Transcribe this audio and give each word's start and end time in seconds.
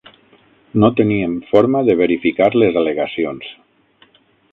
No 0.83 0.87
teníem 0.99 1.35
forma 1.51 1.81
de 1.89 1.95
verificar 1.99 2.47
les 2.61 2.81
al·legacions. 2.81 3.53